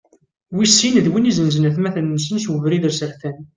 [0.55, 3.37] Wis sin, d wid izenzen atmaten-nsen s ubrid asertan.